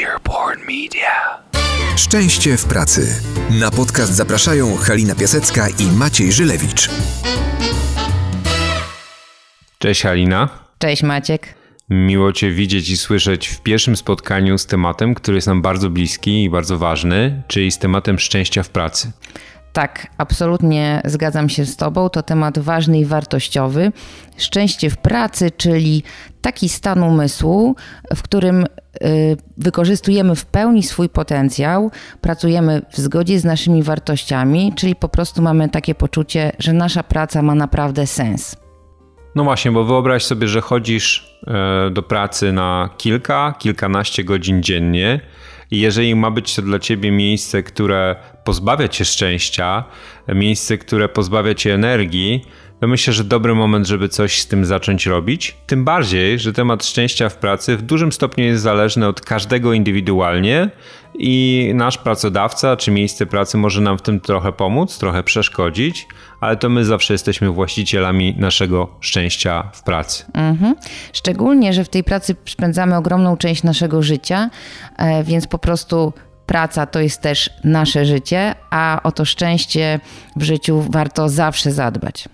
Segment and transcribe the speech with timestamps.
[0.00, 1.42] Earborn Media.
[1.96, 3.22] Szczęście w pracy.
[3.60, 6.90] Na podcast zapraszają Halina Piasecka i Maciej Żylewicz.
[9.78, 10.48] Cześć Halina.
[10.78, 11.54] Cześć Maciek.
[11.90, 16.44] Miło Cię widzieć i słyszeć w pierwszym spotkaniu z tematem, który jest nam bardzo bliski
[16.44, 19.12] i bardzo ważny, czyli z tematem szczęścia w pracy.
[19.72, 22.08] Tak, absolutnie zgadzam się z Tobą.
[22.08, 23.92] To temat ważny i wartościowy.
[24.36, 26.02] Szczęście w pracy, czyli
[26.40, 27.76] taki stan umysłu,
[28.14, 28.66] w którym y,
[29.56, 35.68] wykorzystujemy w pełni swój potencjał, pracujemy w zgodzie z naszymi wartościami, czyli po prostu mamy
[35.68, 38.56] takie poczucie, że nasza praca ma naprawdę sens.
[39.34, 45.20] No właśnie, bo wyobraź sobie, że chodzisz e, do pracy na kilka, kilkanaście godzin dziennie
[45.72, 49.84] i jeżeli ma być to dla ciebie miejsce, które pozbawia cię szczęścia,
[50.28, 52.44] miejsce, które pozbawia cię energii,
[52.80, 55.56] to myślę, że dobry moment, żeby coś z tym zacząć robić.
[55.66, 60.70] Tym bardziej, że temat szczęścia w pracy w dużym stopniu jest zależny od każdego indywidualnie
[61.14, 66.06] i nasz pracodawca czy miejsce pracy może nam w tym trochę pomóc, trochę przeszkodzić,
[66.42, 70.24] ale to my zawsze jesteśmy właścicielami naszego szczęścia w pracy.
[70.34, 70.74] Mhm.
[71.12, 74.50] Szczególnie, że w tej pracy spędzamy ogromną część naszego życia,
[74.96, 76.12] e, więc po prostu
[76.46, 80.00] praca to jest też nasze życie, a o to szczęście
[80.36, 82.28] w życiu warto zawsze zadbać.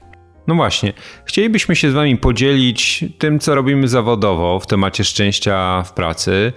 [0.49, 0.93] No właśnie,
[1.25, 6.53] chcielibyśmy się z Wami podzielić tym, co robimy zawodowo w temacie szczęścia w pracy,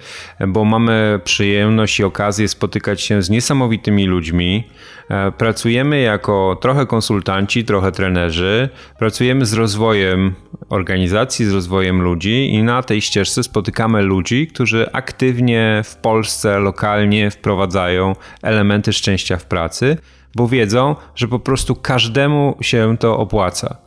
[0.48, 4.64] bo mamy przyjemność i okazję spotykać się z niesamowitymi ludźmi.
[5.10, 10.34] E, pracujemy jako trochę konsultanci, trochę trenerzy, pracujemy z rozwojem
[10.70, 17.32] organizacji, z rozwojem ludzi i na tej ścieżce spotykamy ludzi, którzy aktywnie w Polsce, lokalnie
[17.32, 19.98] wprowadzają elementy szczęścia w pracy
[20.36, 23.78] bo wiedzą, że po prostu każdemu się to opłaca.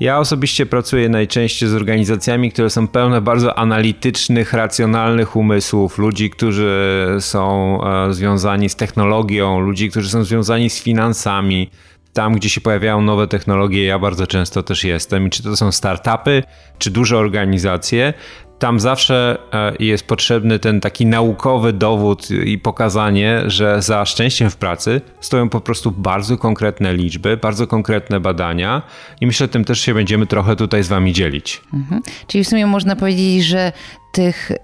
[0.00, 7.06] Ja osobiście pracuję najczęściej z organizacjami, które są pełne bardzo analitycznych, racjonalnych umysłów, ludzi, którzy
[7.20, 11.70] są e, związani z technologią, ludzi, którzy są związani z finansami.
[12.12, 15.26] Tam, gdzie się pojawiają nowe technologie, ja bardzo często też jestem.
[15.26, 16.42] I czy to są startupy,
[16.78, 18.14] czy duże organizacje,
[18.58, 24.56] tam zawsze e, jest potrzebny ten taki naukowy dowód i pokazanie, że za szczęściem w
[24.56, 28.82] pracy stoją po prostu bardzo konkretne liczby, bardzo konkretne badania
[29.20, 31.62] i myślę, że tym też się będziemy trochę tutaj z wami dzielić.
[31.74, 32.02] Mhm.
[32.26, 33.72] Czyli w sumie można powiedzieć, że
[34.12, 34.56] tych y,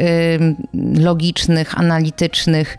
[1.00, 2.76] logicznych, analitycznych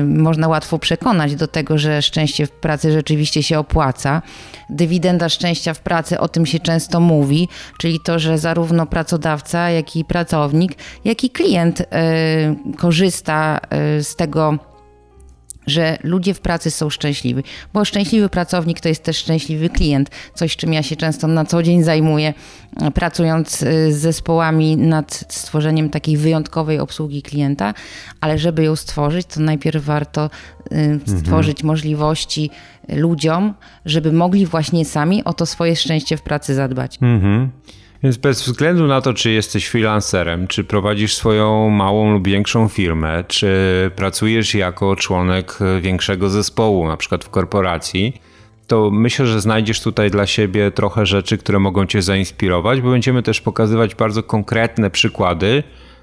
[0.00, 4.22] y, można łatwo przekonać do tego, że szczęście w pracy rzeczywiście się opłaca.
[4.70, 9.96] Dywidenda szczęścia w pracy, o tym się często mówi, czyli to, że zarówno pracodawca, jak
[9.96, 10.72] i pracownik,
[11.04, 11.84] jak i klient y,
[12.76, 13.60] korzysta
[14.00, 14.58] z tego
[15.68, 17.42] że ludzie w pracy są szczęśliwi,
[17.72, 21.62] bo szczęśliwy pracownik to jest też szczęśliwy klient, coś czym ja się często na co
[21.62, 22.34] dzień zajmuję,
[22.94, 27.74] pracując y, z zespołami nad stworzeniem takiej wyjątkowej obsługi klienta,
[28.20, 30.30] ale żeby ją stworzyć, to najpierw warto
[30.72, 31.18] y, mhm.
[31.18, 31.66] stworzyć mhm.
[31.66, 32.50] możliwości
[32.88, 36.98] ludziom, żeby mogli właśnie sami o to swoje szczęście w pracy zadbać.
[37.02, 37.50] Mhm.
[38.02, 43.24] Więc bez względu na to, czy jesteś freelancerem, czy prowadzisz swoją małą lub większą firmę,
[43.28, 43.50] czy
[43.96, 48.20] pracujesz jako członek większego zespołu, na przykład w korporacji,
[48.66, 53.22] to myślę, że znajdziesz tutaj dla siebie trochę rzeczy, które mogą Cię zainspirować, bo będziemy
[53.22, 55.62] też pokazywać bardzo konkretne przykłady,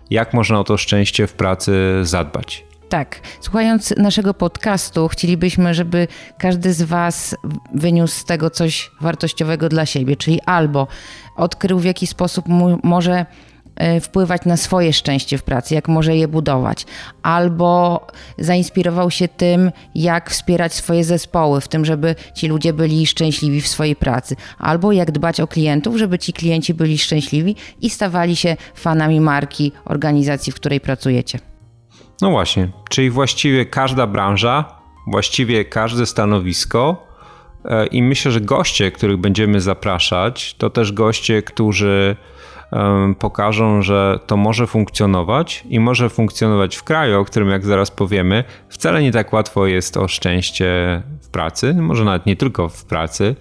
[0.09, 2.65] jak można o to szczęście w pracy zadbać.
[2.95, 3.19] Tak.
[3.41, 6.07] Słuchając naszego podcastu, chcielibyśmy, żeby
[6.37, 7.35] każdy z Was
[7.73, 10.87] wyniósł z tego coś wartościowego dla siebie, czyli albo
[11.35, 12.45] odkrył, w jaki sposób
[12.83, 13.25] może
[13.75, 16.85] e, wpływać na swoje szczęście w pracy, jak może je budować,
[17.23, 18.07] albo
[18.37, 23.67] zainspirował się tym, jak wspierać swoje zespoły, w tym, żeby ci ludzie byli szczęśliwi w
[23.67, 28.57] swojej pracy, albo jak dbać o klientów, żeby ci klienci byli szczęśliwi i stawali się
[28.75, 31.54] fanami marki organizacji, w której pracujecie.
[32.21, 34.65] No właśnie, czyli właściwie każda branża,
[35.07, 37.07] właściwie każde stanowisko
[37.65, 42.15] e, i myślę, że goście, których będziemy zapraszać, to też goście, którzy
[43.19, 48.43] pokażą, że to może funkcjonować i może funkcjonować w kraju, o którym, jak zaraz powiemy,
[48.69, 53.35] wcale nie tak łatwo jest o szczęście w pracy, może nawet nie tylko w pracy.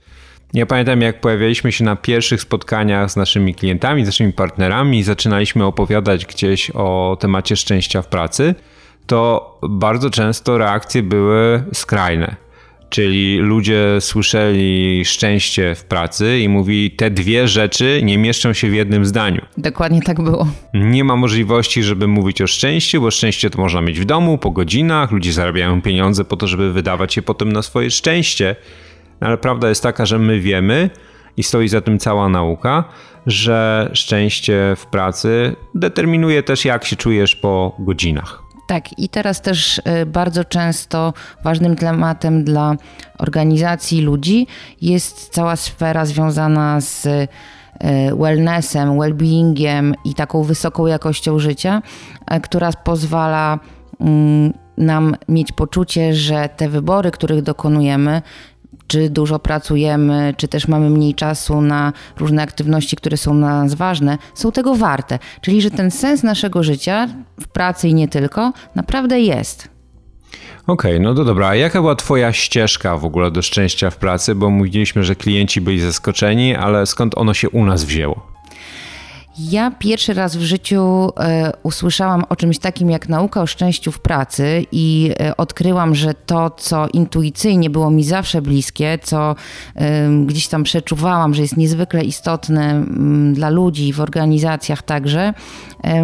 [0.54, 5.02] Ja pamiętam, jak pojawialiśmy się na pierwszych spotkaniach z naszymi klientami, z naszymi partnerami i
[5.02, 8.54] zaczynaliśmy opowiadać gdzieś o temacie szczęścia w pracy,
[9.06, 12.36] to bardzo często reakcje były skrajne.
[12.90, 18.74] Czyli ludzie słyszeli szczęście w pracy i mówi, te dwie rzeczy nie mieszczą się w
[18.74, 19.40] jednym zdaniu.
[19.58, 20.46] Dokładnie tak było.
[20.74, 24.50] Nie ma możliwości, żeby mówić o szczęściu, bo szczęście to można mieć w domu, po
[24.50, 28.56] godzinach, ludzie zarabiają pieniądze po to, żeby wydawać je potem na swoje szczęście.
[29.20, 30.90] No ale prawda jest taka, że my wiemy,
[31.37, 32.84] i stoi za tym cała nauka,
[33.26, 38.43] że szczęście w pracy determinuje też, jak się czujesz po godzinach.
[38.66, 41.12] Tak, i teraz też y, bardzo często
[41.44, 42.76] ważnym tematem dla
[43.19, 44.46] organizacji ludzi
[44.81, 47.28] jest cała sfera związana z y,
[48.19, 51.82] wellnessem, well-beingiem i taką wysoką jakością życia,
[52.32, 53.58] y, która pozwala
[54.00, 58.22] mm, nam mieć poczucie, że te wybory, których dokonujemy,
[58.87, 63.75] czy dużo pracujemy, czy też mamy mniej czasu na różne aktywności, które są dla nas
[63.75, 65.19] ważne, są tego warte.
[65.41, 67.09] Czyli, że ten sens naszego życia
[67.41, 69.69] w pracy i nie tylko naprawdę jest.
[70.67, 71.49] Okej, okay, no to dobra.
[71.49, 74.35] A jaka była Twoja ścieżka w ogóle do szczęścia w pracy?
[74.35, 78.33] Bo mówiliśmy, że klienci byli zaskoczeni, ale skąd ono się u nas wzięło?
[79.38, 83.98] Ja pierwszy raz w życiu e, usłyszałam o czymś takim jak nauka o szczęściu w
[83.98, 89.36] pracy i e, odkryłam, że to, co intuicyjnie było mi zawsze bliskie, co
[89.75, 95.34] e, gdzieś tam przeczuwałam, że jest niezwykle istotne m, dla ludzi w organizacjach także,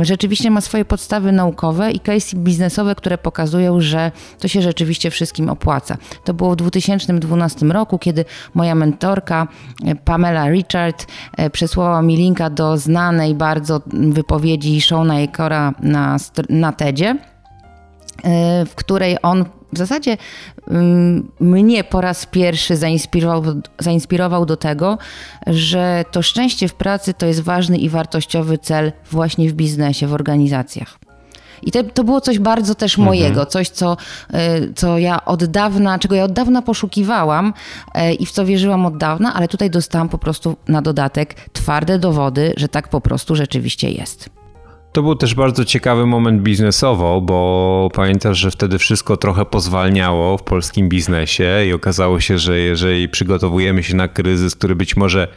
[0.03, 5.49] rzeczywiście ma swoje podstawy naukowe i case biznesowe, które pokazują, że to się rzeczywiście wszystkim
[5.49, 5.97] opłaca.
[6.25, 8.25] To było w 2012 roku, kiedy
[8.55, 9.49] moja mentorka
[9.85, 11.07] e, Pamela Richard
[11.37, 16.17] e, przesłała mi linka do znanej znanej bardzo wypowiedzi Shona Akora na,
[16.49, 17.17] na TEDzie,
[18.25, 20.17] e, w której on w zasadzie
[20.69, 24.99] mm, mnie po raz pierwszy zainspirował, zainspirował do tego,
[25.47, 30.15] że to szczęście w pracy to jest ważny i wartościowy cel właśnie w biznesie, w
[30.15, 31.00] organizacjach.
[31.63, 33.07] I to, to było coś bardzo też mhm.
[33.07, 33.97] mojego, coś, co,
[34.33, 37.53] e, co ja od dawna, czego ja od dawna poszukiwałam
[37.95, 41.99] e, i w co wierzyłam od dawna, ale tutaj dostałam po prostu na dodatek twarde
[41.99, 44.31] dowody, że tak po prostu rzeczywiście jest.
[44.93, 50.43] To był też bardzo ciekawy moment biznesowo, bo pamiętasz, że wtedy wszystko trochę pozwalniało w
[50.43, 55.29] polskim biznesie i okazało się, że jeżeli przygotowujemy się na kryzys, który być może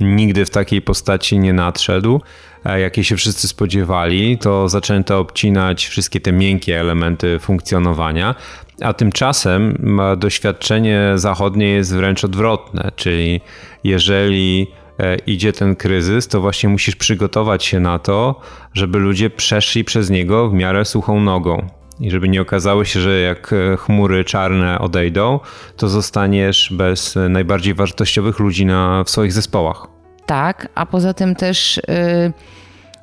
[0.00, 2.20] nigdy w takiej postaci nie nadszedł,
[2.64, 8.34] jakie się wszyscy spodziewali, to zaczęto obcinać wszystkie te miękkie elementy funkcjonowania,
[8.82, 13.40] a tymczasem doświadczenie zachodnie jest wręcz odwrotne, czyli
[13.84, 14.66] jeżeli
[14.98, 18.40] e, idzie ten kryzys, to właśnie musisz przygotować się na to,
[18.74, 21.66] żeby ludzie przeszli przez niego w miarę suchą nogą.
[22.00, 25.40] I żeby nie okazało się, że jak e, chmury czarne odejdą,
[25.76, 29.97] to zostaniesz bez najbardziej wartościowych ludzi na, w swoich zespołach.
[30.28, 31.80] Tak, a poza tym też.
[31.88, 32.32] Yy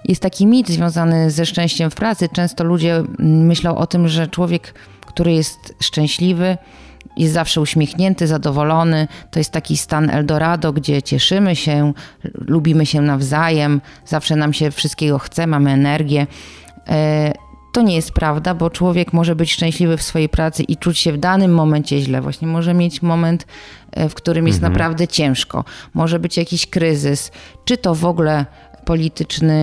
[0.07, 2.29] jest taki mit związany ze szczęściem w pracy.
[2.29, 4.73] Często ludzie myślą o tym, że człowiek,
[5.05, 6.57] który jest szczęśliwy,
[7.17, 9.07] jest zawsze uśmiechnięty, zadowolony.
[9.31, 11.93] To jest taki stan Eldorado, gdzie cieszymy się,
[12.33, 16.27] lubimy się nawzajem, zawsze nam się wszystkiego chce, mamy energię.
[17.75, 21.13] To nie jest prawda, bo człowiek może być szczęśliwy w swojej pracy i czuć się
[21.13, 22.21] w danym momencie źle.
[22.21, 23.45] Właśnie może mieć moment,
[23.91, 24.73] e, w którym jest mhm.
[24.73, 25.63] naprawdę ciężko.
[25.93, 27.31] Może być jakiś kryzys,
[27.65, 28.45] czy to w ogóle
[28.85, 29.53] polityczny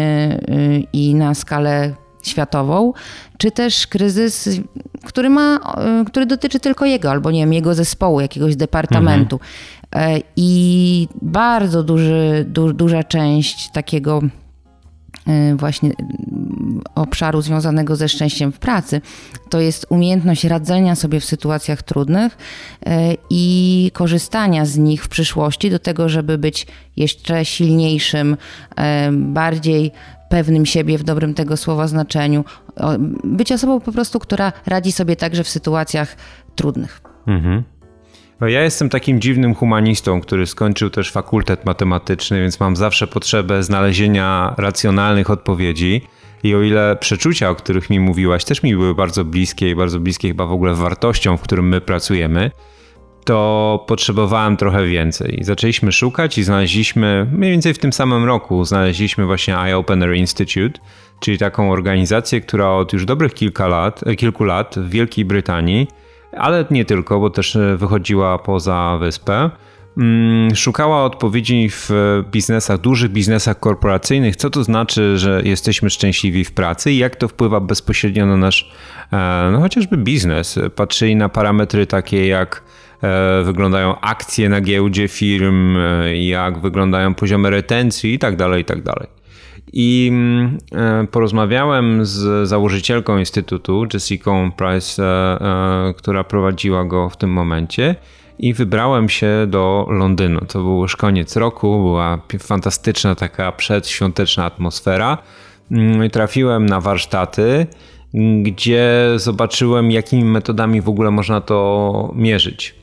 [0.49, 2.93] y, i na skalę światową,
[3.38, 4.49] czy też kryzys,
[5.05, 5.61] który, ma,
[6.03, 9.41] y, który dotyczy tylko jego, albo nie wiem, jego zespołu, jakiegoś departamentu.
[9.93, 10.17] Mhm.
[10.17, 14.23] E, I bardzo duży, du, duża część takiego
[15.29, 15.93] Y, właśnie
[16.94, 19.00] obszaru związanego ze szczęściem w pracy,
[19.50, 22.90] to jest umiejętność radzenia sobie w sytuacjach trudnych y,
[23.31, 28.37] i korzystania z nich w przyszłości do tego, żeby być jeszcze silniejszym,
[29.12, 29.93] bardziej
[30.29, 32.44] pewnym siebie w dobrym tego słowa znaczeniu,
[33.25, 36.16] być osobą po prostu, która radzi sobie także w sytuacjach
[36.54, 37.00] trudnych.
[37.26, 37.62] Mhm.
[38.40, 43.62] No ja jestem takim dziwnym humanistą, który skończył też fakultet matematyczny, więc mam zawsze potrzebę
[43.62, 46.02] znalezienia racjonalnych odpowiedzi.
[46.42, 50.00] I o ile przeczucia, o których mi mówiłaś, też mi były bardzo bliskie i bardzo
[50.00, 52.50] bliskie chyba w ogóle wartością, w którym my pracujemy,
[53.25, 55.38] to potrzebowałem trochę więcej.
[55.42, 60.80] Zaczęliśmy szukać i znaleźliśmy, mniej więcej w tym samym roku, znaleźliśmy właśnie iOpener Institute,
[61.20, 65.87] czyli taką organizację, która od już dobrych kilka lat, kilku lat w Wielkiej Brytanii
[66.37, 69.50] ale nie tylko, bo też e, wychodziła poza wyspę.
[69.96, 71.90] Mm, szukała odpowiedzi w
[72.30, 77.28] biznesach, dużych biznesach korporacyjnych, co to znaczy, że jesteśmy szczęśliwi w pracy i jak to
[77.28, 78.72] wpływa bezpośrednio na nasz,
[79.12, 80.58] e, no chociażby biznes.
[80.76, 82.62] Patrzyli na parametry takie jak
[83.02, 85.76] e, wyglądają akcje na giełdzie firm,
[86.14, 89.22] jak wyglądają poziomy retencji i tak dalej, i tak dalej.
[89.72, 97.16] I mm, e, porozmawiałem z założycielką Instytutu, Jessica Price, e, e, która prowadziła go w
[97.16, 97.96] tym momencie.
[98.39, 100.41] I wybrałem się do Londynu.
[100.41, 105.19] To był już koniec roku, była fantastyczna taka przedświąteczna atmosfera.
[105.71, 107.67] Mm, trafiłem na warsztaty,
[108.43, 112.75] gdzie zobaczyłem, jakimi metodami w ogóle można to mierzyć.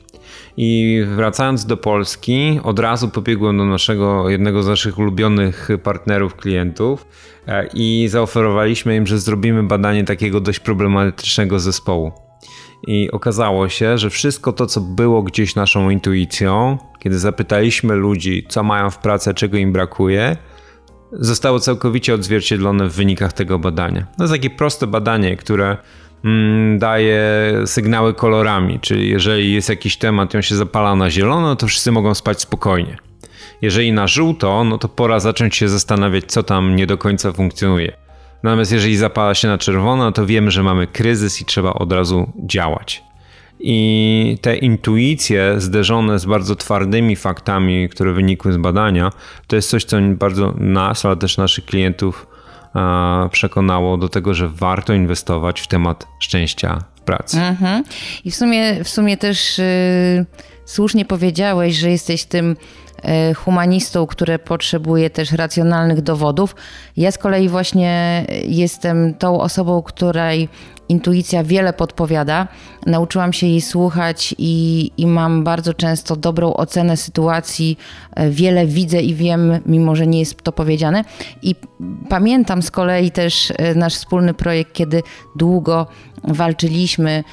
[0.56, 7.06] I wracając do Polski, od razu pobiegłem do naszego, jednego z naszych ulubionych partnerów, klientów
[7.46, 12.29] e, i zaoferowaliśmy im, że zrobimy badanie takiego dość problematycznego zespołu.
[12.86, 18.62] I okazało się, że wszystko to, co było gdzieś naszą intuicją, kiedy zapytaliśmy ludzi, co
[18.62, 20.36] mają w pracy, czego im brakuje,
[21.12, 24.06] zostało całkowicie odzwierciedlone w wynikach tego badania.
[24.16, 25.76] To jest takie proste badanie, które
[26.24, 27.22] mm, daje
[27.66, 31.92] sygnały kolorami, czyli jeżeli jest jakiś temat i on się zapala na zielono, to wszyscy
[31.92, 32.96] mogą spać spokojnie.
[33.62, 37.92] Jeżeli na żółto, no to pora zacząć się zastanawiać, co tam nie do końca funkcjonuje.
[38.42, 42.32] Natomiast jeżeli zapala się na czerwono, to wiemy, że mamy kryzys i trzeba od razu
[42.36, 43.02] działać.
[43.60, 49.12] I te intuicje zderzone z bardzo twardymi faktami, które wynikły z badania,
[49.46, 52.26] to jest coś, co bardzo nas, ale też naszych klientów
[53.30, 57.38] przekonało do tego, że warto inwestować w temat szczęścia w pracy.
[57.40, 57.84] Mhm.
[58.24, 60.26] I w sumie, w sumie też yy,
[60.64, 62.56] słusznie powiedziałeś, że jesteś tym
[63.36, 66.56] humanistą, które potrzebuje też racjonalnych dowodów.
[66.96, 70.48] Ja z kolei właśnie jestem tą osobą, której
[70.90, 72.48] intuicja wiele podpowiada.
[72.86, 77.78] Nauczyłam się jej słuchać i, i mam bardzo często dobrą ocenę sytuacji.
[78.14, 81.04] E, wiele widzę i wiem, mimo że nie jest to powiedziane.
[81.42, 81.54] I
[82.08, 85.02] pamiętam z kolei też e, nasz wspólny projekt, kiedy
[85.36, 85.86] długo
[86.24, 87.24] walczyliśmy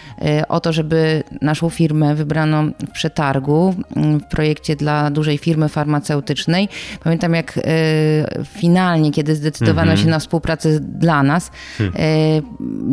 [0.49, 6.69] o to, żeby naszą firmę wybrano w przetargu w projekcie dla dużej firmy farmaceutycznej.
[7.03, 7.61] Pamiętam jak e,
[8.43, 10.03] finalnie, kiedy zdecydowano mm -hmm.
[10.03, 11.95] się na współpracę dla nas, hmm.
[11.99, 12.41] e,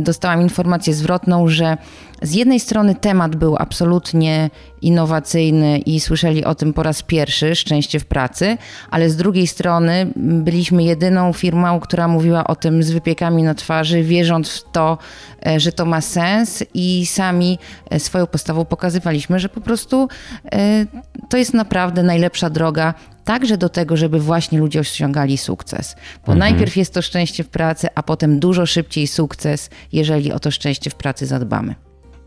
[0.03, 1.77] dostałam informację zwrotną, że
[2.23, 4.51] z jednej strony temat był absolutnie
[4.85, 8.57] innowacyjny i słyszeli o tym po raz pierwszy, szczęście w pracy,
[8.91, 14.03] ale z drugiej strony byliśmy jedyną firmą, która mówiła o tym z wypiekami na twarzy,
[14.03, 14.99] wierząc w to,
[15.47, 17.59] e, że to ma sens i sami
[17.91, 20.09] e, swoją postawą pokazywaliśmy, że po prostu
[20.53, 20.87] e,
[21.29, 25.97] to jest naprawdę najlepsza droga także do tego, żeby właśnie ludzie osiągali sukces.
[26.27, 26.39] Bo mhm.
[26.39, 30.91] najpierw jest to szczęście w pracy, a potem dużo szybciej sukces, jeżeli o to szczęście
[30.91, 31.75] w pracy zadbamy.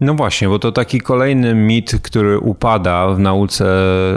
[0.02, 3.66] No właśnie, bo to taki kolejny mit, który upada w nauce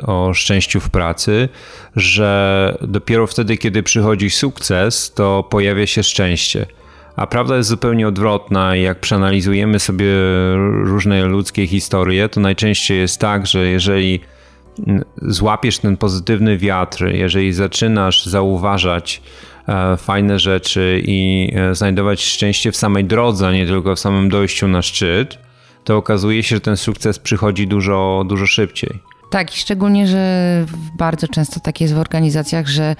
[0.06, 1.48] o szczęściu w pracy,
[1.96, 6.66] że dopiero wtedy, kiedy przychodzi sukces, to pojawia się szczęście.
[7.16, 10.06] A prawda jest zupełnie odwrotna jak przeanalizujemy sobie
[10.82, 14.20] różne ludzkie historie, to najczęściej jest tak, że jeżeli
[15.22, 19.22] złapiesz ten pozytywny wiatr, jeżeli zaczynasz zauważać
[19.68, 24.68] e, fajne rzeczy i e, znajdować szczęście w samej drodze, nie tylko w samym dojściu
[24.68, 25.38] na szczyt,
[25.84, 28.90] to okazuje się, że ten sukces przychodzi dużo, dużo szybciej.
[29.30, 30.66] Tak, i szczególnie, że
[30.98, 32.96] bardzo często tak jest w organizacjach, że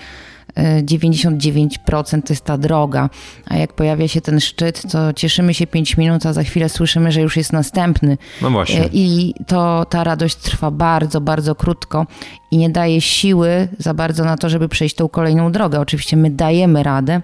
[0.57, 3.11] 99% e, to jest ta droga,
[3.47, 7.13] a jak pojawia się ten szczyt, to cieszymy się 5 minut, a za chwilę słyszymy,
[7.13, 8.19] że już jest następny.
[8.43, 8.85] No właśnie.
[8.85, 12.07] E, I to ta radość trwa bardzo, bardzo krótko
[12.51, 15.81] i nie daje siły za bardzo na to, żeby przejść tą kolejną drogę.
[15.81, 17.23] Oczywiście my dajemy radę,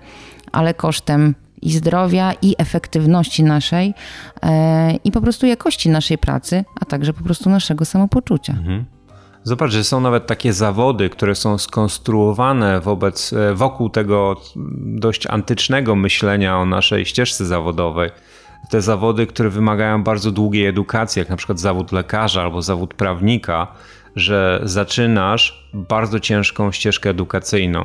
[0.53, 1.35] ale kosztem
[1.67, 3.95] i zdrowia, i efektywności naszej,
[4.43, 8.53] e, i po prostu jakości naszej pracy, a także po prostu naszego samopoczucia.
[8.53, 8.85] Mhm.
[9.45, 14.41] Zobacz, że są nawet takie zawody, które są skonstruowane wobec, e, wokół tego
[14.77, 18.11] dość antycznego myślenia o naszej ścieżce zawodowej.
[18.71, 23.67] Te zawody, które wymagają bardzo długiej edukacji, jak na przykład zawód lekarza albo zawód prawnika,
[24.17, 27.85] że zaczynasz bardzo ciężką ścieżkę edukacyjną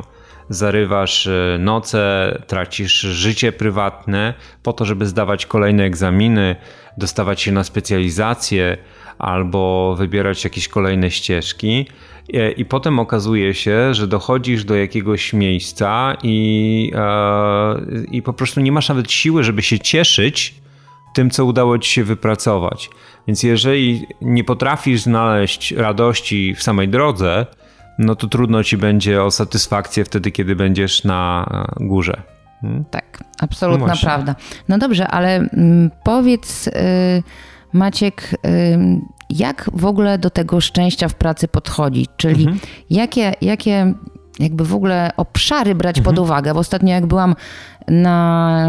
[0.50, 4.34] zarywasz e, noce, tracisz życie prywatne
[4.64, 6.56] po to, żeby zdawać kolejne egzaminy,
[6.98, 8.78] dostawać się na specjalizację
[9.20, 11.88] albo wybierać jakieś kolejne ścieżki.
[12.34, 17.76] E, I potem okazuje się, że dochodzisz do jakiegoś miejsca i, e,
[18.12, 20.54] i po prostu nie masz nawet siły, żeby się cieszyć
[21.14, 22.90] tym, co udało ci się wypracować.
[23.28, 27.46] Więc jeżeli nie potrafisz znaleźć radości w samej drodze,
[28.02, 31.46] no to trudno ci będzie o satysfakcję wtedy, kiedy będziesz na
[31.80, 32.22] górze.
[32.62, 32.86] Hmm?
[32.92, 34.36] Tak, absolutna no prawda.
[34.70, 36.72] No dobrze, ale mm, powiedz, y,
[37.74, 42.10] Maciek, y, jak w ogóle do tego szczęścia w pracy podchodzić?
[42.18, 42.60] Czyli mhm.
[42.90, 43.94] jakie, jakie
[44.40, 46.16] jakby w ogóle obszary brać mhm.
[46.16, 46.54] pod uwagę?
[46.54, 47.36] Bo ostatnio jak byłam
[47.88, 48.68] na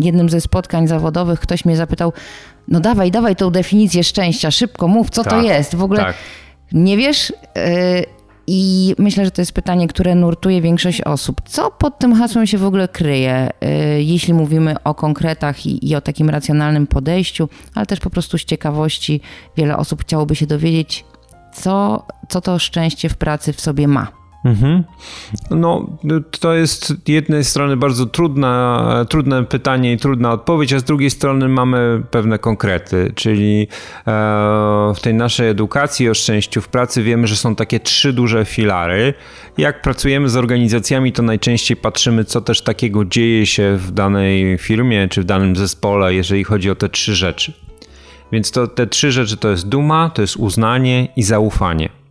[0.00, 2.12] jednym ze spotkań zawodowych, ktoś mnie zapytał,
[2.68, 5.74] no dawaj, dawaj tą definicję szczęścia, szybko mów, co tak, to jest?
[5.74, 6.16] W ogóle tak.
[6.72, 7.30] nie wiesz?
[7.30, 8.15] Y,
[8.46, 11.40] i myślę, że to jest pytanie, które nurtuje większość osób.
[11.44, 15.96] Co pod tym hasłem się w ogóle kryje, y, jeśli mówimy o konkretach i, i,
[15.96, 19.20] o takim racjonalnym podejściu, ale też po prostu z ciekawości
[19.56, 21.04] wiele osób chciałoby się dowiedzieć,
[21.54, 24.25] co, co to szczęście w pracy w sobie ma.
[24.46, 24.84] Mhm.
[25.50, 25.86] No,
[26.40, 28.06] to jest z jednej strony bardzo
[29.08, 33.68] trudne pytanie i trudna odpowiedź, a z drugiej strony mamy pewne konkrety, czyli
[34.06, 34.12] e,
[34.96, 39.14] w tej naszej edukacji o szczęściu w pracy wiemy, że są takie trzy duże filary.
[39.58, 45.08] Jak pracujemy z organizacjami, to najczęściej patrzymy, co też takiego dzieje się w danej firmie
[45.08, 47.52] czy w danym zespole, jeżeli chodzi o te trzy rzeczy.
[48.32, 52.05] Więc to, te trzy rzeczy to jest duma, to jest uznanie i zaufanie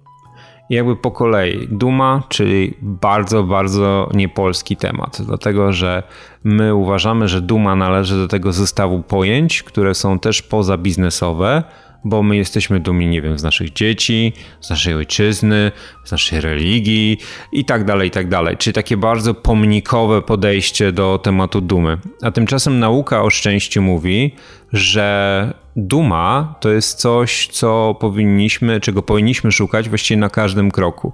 [0.69, 1.67] jakby po kolei.
[1.71, 6.03] Duma, czyli bardzo, bardzo niepolski temat, dlatego że
[6.43, 11.63] my uważamy, że duma należy do tego zestawu pojęć, które są też pozabiznesowe,
[12.05, 15.71] bo my jesteśmy dumni, nie wiem, z naszych dzieci, z naszej ojczyzny,
[16.03, 17.17] z naszej religii
[17.51, 18.57] i tak dalej, i tak dalej.
[18.57, 21.97] Czyli takie bardzo pomnikowe podejście do tematu dumy.
[22.21, 24.35] A tymczasem nauka o szczęściu mówi,
[24.73, 31.13] że duma to jest coś, co powinniśmy, czego powinniśmy szukać właściwie na każdym kroku.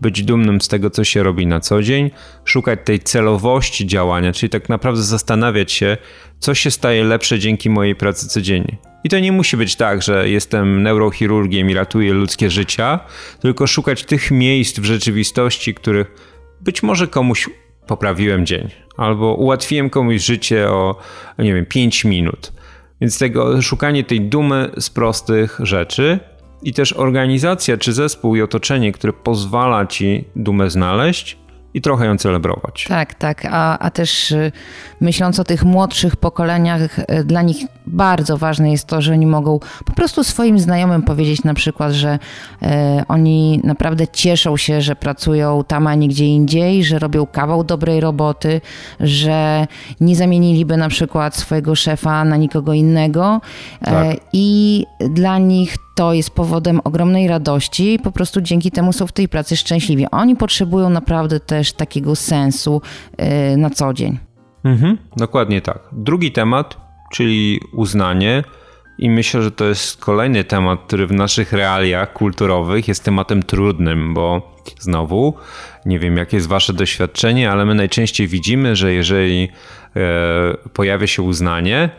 [0.00, 2.10] Być dumnym z tego, co się robi na co dzień,
[2.44, 5.96] szukać tej celowości działania, czyli tak naprawdę zastanawiać się,
[6.38, 8.76] co się staje lepsze dzięki mojej pracy codziennie.
[9.04, 13.00] I to nie musi być tak, że jestem neurochirurgiem i ratuję ludzkie życia,
[13.40, 16.14] tylko szukać tych miejsc w rzeczywistości, których
[16.60, 17.48] być może komuś
[17.86, 20.96] poprawiłem dzień, albo ułatwiłem komuś życie o,
[21.38, 22.52] nie wiem, 5 minut
[23.00, 26.20] więc tego szukanie tej dumy z prostych rzeczy
[26.62, 31.38] i też organizacja czy zespół i otoczenie, które pozwala ci dumę znaleźć,
[31.74, 32.84] i trochę ją celebrować.
[32.88, 33.44] Tak, tak.
[33.50, 34.52] A, a też y,
[35.00, 39.60] myśląc o tych młodszych pokoleniach, y, dla nich bardzo ważne jest to, że oni mogą
[39.84, 42.18] po prostu swoim znajomym powiedzieć na przykład, że
[42.62, 47.64] e, oni naprawdę cieszą się, że pracują tam, a nie gdzie indziej, że robią kawał
[47.64, 48.60] dobrej roboty,
[49.00, 49.66] że
[50.00, 53.40] nie zamieniliby na przykład swojego szefa na nikogo innego.
[53.80, 54.20] E, tak.
[54.32, 57.98] I dla nich to jest powodem ogromnej radości.
[58.02, 60.06] Po prostu dzięki temu są w tej pracy szczęśliwi.
[60.10, 62.82] Oni potrzebują naprawdę też takiego sensu
[63.18, 64.18] yy, na co dzień.
[64.64, 65.78] Mhm, dokładnie tak.
[65.92, 68.44] Drugi temat, czyli uznanie.
[68.98, 74.14] I myślę, że to jest kolejny temat, który w naszych realiach kulturowych jest tematem trudnym,
[74.14, 75.34] bo znowu
[75.86, 79.48] nie wiem, jakie jest Wasze doświadczenie, ale my najczęściej widzimy, że jeżeli
[79.96, 81.90] e, pojawia się uznanie,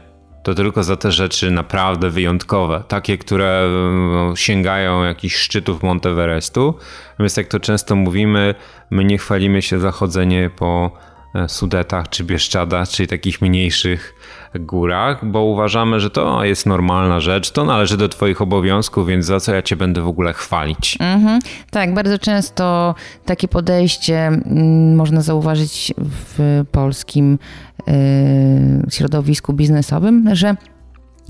[0.44, 3.70] to tylko za te rzeczy naprawdę wyjątkowe, takie, które
[4.14, 6.76] no, sięgają jakichś szczytów Monteverestu.
[7.20, 8.56] Więc jak to często mówimy,
[8.90, 10.92] my nie chwalimy się za chodzenie po
[11.36, 14.14] e, Sudetach czy Bieszczadach, czyli takich mniejszych
[14.60, 19.40] górach, bo uważamy, że to jest normalna rzecz, to należy do Twoich obowiązków, więc za
[19.40, 20.98] co ja Cię będę w ogóle chwalić?
[21.00, 21.40] Mhm.
[21.72, 27.40] Tak, bardzo często takie podejście mm, można zauważyć w polskim
[27.88, 30.56] y, środowisku biznesowym, że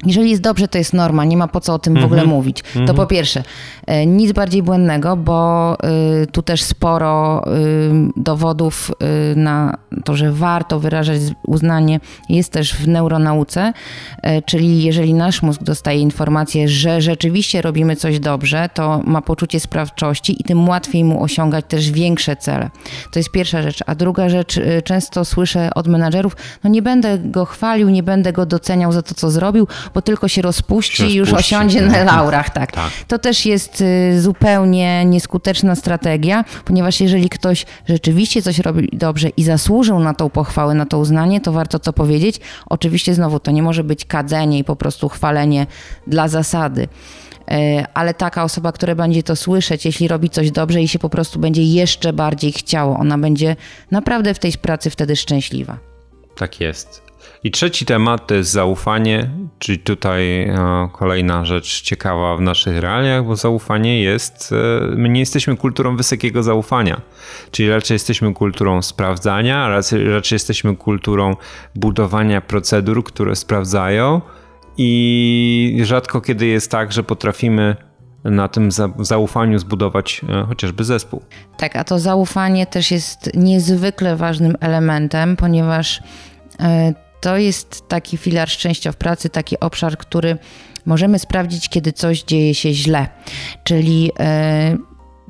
[0.05, 2.37] jeżeli jest dobrze, to jest norma, nie ma po co o tym w ogóle mhm.
[2.37, 2.61] mówić.
[2.61, 2.95] To mhm.
[2.95, 3.43] po pierwsze,
[3.87, 5.77] e, nic bardziej błędnego, bo
[6.23, 8.91] y, tu też sporo y, dowodów
[9.31, 13.73] y, na to, że warto wyrażać uznanie, jest też w neuronauce,
[14.21, 19.59] e, czyli jeżeli nasz mózg dostaje informację, że rzeczywiście robimy coś dobrze, to ma poczucie
[19.59, 22.69] sprawczości i tym łatwiej mu osiągać też większe cele.
[23.11, 23.79] To jest pierwsza rzecz.
[23.85, 28.45] A druga rzecz, często słyszę od menadżerów, no nie będę go chwalił, nie będę go
[28.45, 32.49] doceniał za to, co zrobił, bo tylko się rozpuści, i już osiądzie na laurach.
[32.49, 32.71] Tak.
[32.71, 32.91] tak.
[33.07, 39.43] To też jest y, zupełnie nieskuteczna strategia, ponieważ jeżeli ktoś rzeczywiście coś robi dobrze i
[39.43, 42.39] zasłużył na tą pochwałę, na to uznanie, to warto to powiedzieć.
[42.65, 45.67] Oczywiście znowu to nie może być kadzenie i po prostu chwalenie
[46.07, 46.81] dla zasady
[47.51, 51.09] y, ale taka osoba, która będzie to słyszeć, jeśli robi coś dobrze i się po
[51.09, 53.55] prostu będzie jeszcze bardziej chciało, ona będzie
[53.91, 55.77] naprawdę w tej pracy wtedy szczęśliwa.
[56.35, 57.04] Tak jest.
[57.43, 60.55] I trzeci temat to jest zaufanie, czyli tutaj e,
[60.91, 66.43] kolejna rzecz ciekawa w naszych realiach, bo zaufanie jest, e, my nie jesteśmy kulturą wysokiego
[66.43, 67.01] zaufania,
[67.51, 71.35] czyli raczej jesteśmy kulturą sprawdzania, raczej, raczej jesteśmy kulturą
[71.75, 74.21] budowania procedur, które sprawdzają.
[74.77, 77.75] I rzadko kiedy jest tak, że potrafimy
[78.23, 81.21] na tym zaufaniu zbudować e, chociażby zespół.
[81.57, 86.01] Tak, a to zaufanie też jest niezwykle ważnym elementem, ponieważ
[87.25, 90.37] to jest taki filar szczęścia w pracy, taki obszar, który
[90.85, 93.07] możemy sprawdzić, kiedy coś dzieje się źle.
[93.63, 94.77] Czyli e,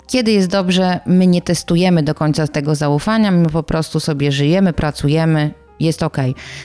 [0.08, 4.74] kiedy jest dobrze, my nie testujemy do końca tego zaufania, my po prostu sobie żyjemy,
[4.74, 6.18] pracujemy, jest ok.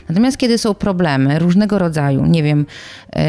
[0.08, 2.66] Natomiast kiedy są problemy różnego rodzaju, nie wiem,
[3.16, 3.22] yy,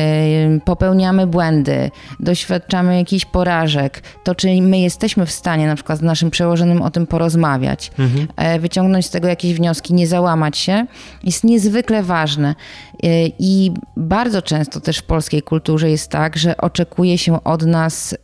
[0.66, 6.32] popełniamy błędy, doświadczamy jakichś porażek, to czy my jesteśmy w stanie na przykład z naszym
[6.32, 8.28] przełożonym o tym porozmawiać, mhm.
[8.54, 10.86] yy, wyciągnąć z tego jakieś wnioski, nie załamać się,
[11.24, 12.56] jest niezwykle ważne.
[13.04, 18.16] Yy, I bardzo często też w polskiej kulturze jest tak, że oczekuje się od nas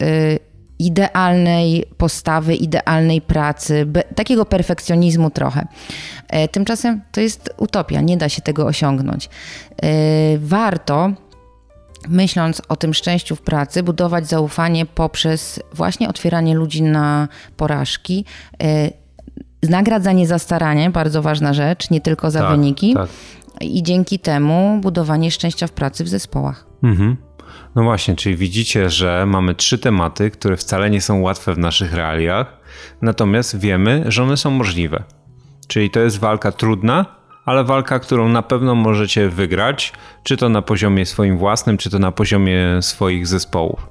[0.80, 5.68] idealnej postawy, idealnej pracy, be, takiego perfekcjonizmu trochę.
[6.30, 9.30] E, tymczasem to jest utopia, nie da się tego osiągnąć.
[9.84, 9.90] E,
[10.38, 11.12] warto
[12.08, 18.26] myśląc o tym szczęściu w pracy, budować zaufanie poprzez właśnie otwieranie ludzi na porażki.
[18.64, 18.90] E,
[19.70, 22.94] nagradzanie za staranie, bardzo ważna rzecz, nie tylko za tak, wyniki.
[22.94, 23.10] Tak.
[23.62, 26.66] I dzięki temu budowanie szczęścia w pracy w zespołach.
[26.84, 27.27] Mhm.
[27.76, 31.94] No właśnie, czyli widzicie, że mamy trzy tematy, które wcale nie są łatwe w naszych
[31.94, 32.58] realiach,
[33.02, 35.04] natomiast wiemy, że one są możliwe.
[35.68, 37.06] Czyli to jest walka trudna,
[37.46, 42.00] ale walka, którą na pewno możecie wygrać, czy to na poziomie swoim własnym, czy to
[42.00, 43.88] na poziomie swoich zespołów.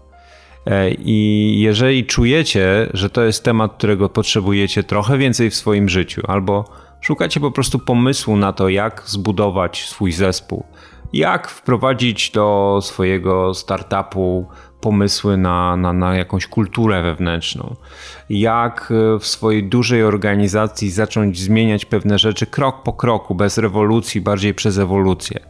[0.66, 6.23] E, I jeżeli czujecie, że to jest temat, którego potrzebujecie trochę więcej w swoim życiu,
[6.29, 6.64] albo
[7.01, 10.64] szukacie po prostu pomysłu na to, jak zbudować swój zespół,
[11.12, 14.47] jak wprowadzić do swojego startupu
[14.81, 17.77] pomysły na, na, na jakąś kulturę wewnętrzną,
[18.31, 24.55] jak w swojej dużej organizacji zacząć zmieniać pewne rzeczy krok po kroku, bez rewolucji, bardziej
[24.55, 25.40] przez ewolucję.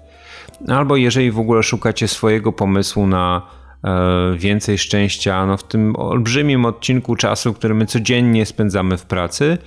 [0.68, 3.42] Albo jeżeli w ogóle szukacie swojego pomysłu na
[3.84, 9.58] e, więcej szczęścia no w tym olbrzymim odcinku czasu, który my codziennie spędzamy w pracy,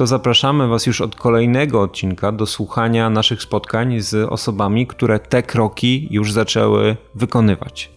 [0.00, 5.42] to zapraszamy Was już od kolejnego odcinka do słuchania naszych spotkań z osobami, które te
[5.42, 7.90] kroki już zaczęły wykonywać.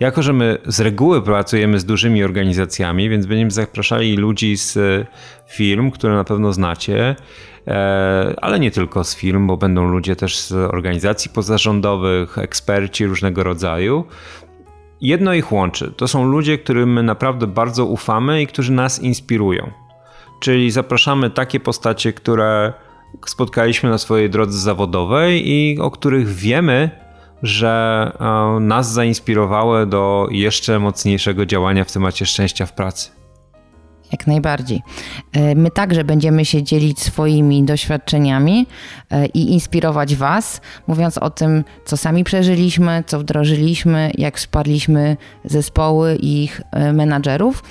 [0.00, 4.78] Jako, że my z reguły pracujemy z dużymi organizacjami, więc będziemy zapraszali ludzi z
[5.46, 7.16] firm, które na pewno znacie,
[7.66, 13.42] e, ale nie tylko z firm, bo będą ludzie też z organizacji pozarządowych, eksperci różnego
[13.42, 14.04] rodzaju.
[15.00, 15.92] Jedno ich łączy.
[15.96, 19.89] To są ludzie, którym my naprawdę bardzo ufamy i którzy nas inspirują.
[20.40, 22.72] Czyli zapraszamy takie postacie, które
[23.26, 26.90] spotkaliśmy na swojej drodze zawodowej i o których wiemy,
[27.42, 33.10] że e, nas zainspirowały do jeszcze mocniejszego działania w temacie szczęścia w pracy.
[34.12, 34.82] Jak najbardziej.
[35.32, 38.66] E, my także będziemy się dzielić swoimi doświadczeniami
[39.10, 46.16] e, i inspirować Was, mówiąc o tym, co sami przeżyliśmy, co wdrożyliśmy, jak wsparliśmy zespoły
[46.16, 46.60] i ich
[46.92, 47.62] menadżerów.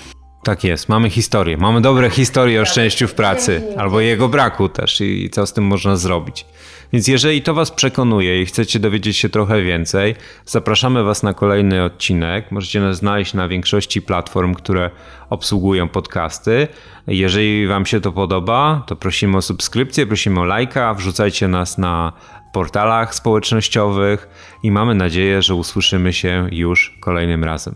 [0.43, 1.58] Tak jest, mamy historię.
[1.58, 5.63] Mamy dobre historie o szczęściu w pracy, albo jego braku też i co z tym
[5.63, 6.45] można zrobić.
[6.93, 11.84] Więc jeżeli to Was przekonuje i chcecie dowiedzieć się trochę więcej, zapraszamy Was na kolejny
[11.84, 12.52] odcinek.
[12.52, 14.91] Możecie nas znaleźć na większości platform, które
[15.30, 16.67] obsługują podcasty.
[17.08, 22.13] Jeżeli Wam się to podoba, to prosimy o subskrypcję, prosimy o lajka, wrzucajcie nas na
[22.54, 24.30] portalach społecznościowych
[24.63, 27.75] i mamy nadzieję, że usłyszymy się już kolejnym razem.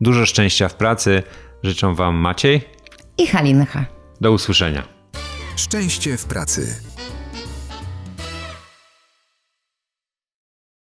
[0.00, 1.22] Dużo szczęścia w pracy.
[1.62, 2.60] Życzę Wam Maciej
[3.18, 3.84] i Halinka.
[4.20, 4.82] Do usłyszenia.
[5.56, 6.87] Szczęście w pracy.